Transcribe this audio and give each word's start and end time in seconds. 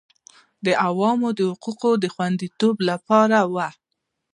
د 0.65 0.67
عوامو 0.85 1.29
د 1.37 1.39
حقوقو 1.51 1.91
د 2.03 2.05
خوندیتوب 2.13 2.75
لپاره 2.89 3.39
وه 3.53 3.67